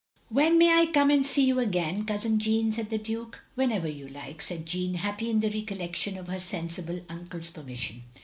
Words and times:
"When 0.29 0.57
may 0.57 0.71
I 0.73 0.87
come 0.87 1.11
and 1.11 1.23
see 1.23 1.43
you 1.45 1.59
again, 1.59 2.05
Cousin 2.05 2.39
Jeanne?" 2.39 2.71
said 2.71 2.89
the 2.89 2.97
Duke. 2.97 3.43
"Whenever 3.53 3.87
you 3.87 4.07
like," 4.07 4.41
said 4.41 4.65
Jeanne, 4.65 4.95
happy 4.95 5.29
in 5.29 5.41
the 5.41 5.51
recollection 5.51 6.17
of 6.17 6.27
her 6.27 6.39
sensible 6.39 7.01
uncle's 7.07 7.51
permission. 7.51 8.01